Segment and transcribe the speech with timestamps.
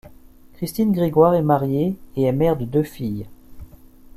[0.55, 3.27] Christine Gregoire est mariée et est mère de deux filles.